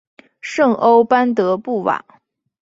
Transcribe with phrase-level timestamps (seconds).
[0.41, 2.03] 圣欧班德布瓦。